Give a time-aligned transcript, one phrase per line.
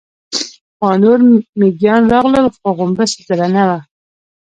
[0.79, 1.19] څو نور
[1.59, 3.79] مېږيان راغلل، خو غومبسه درنه وه.